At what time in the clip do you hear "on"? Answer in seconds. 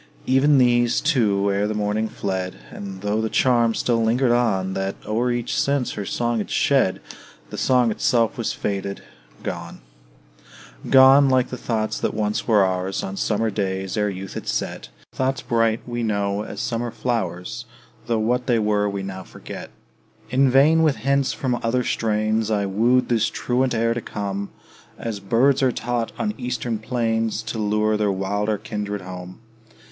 4.33-4.73, 13.03-13.15, 26.17-26.33